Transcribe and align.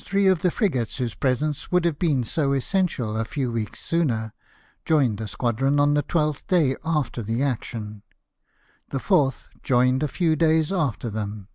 Three 0.00 0.26
of 0.26 0.42
the 0.42 0.50
frigates 0.50 0.96
whose 0.96 1.14
presence 1.14 1.70
would 1.70 1.84
have 1.84 2.00
been 2.00 2.24
so 2.24 2.52
essential 2.52 3.16
a 3.16 3.24
few 3.24 3.52
weeks 3.52 3.78
sooner, 3.78 4.32
joined 4.84 5.18
the 5.18 5.28
squadron 5.28 5.78
on 5.78 5.94
the 5.94 6.02
twelfth 6.02 6.48
day 6.48 6.74
after 6.84 7.22
the 7.22 7.44
action. 7.44 8.02
The 8.90 8.98
fourth 8.98 9.46
joined 9.62 10.02
a 10.02 10.08
few 10.08 10.34
days 10.34 10.72
after 10.72 11.10
them. 11.10 11.46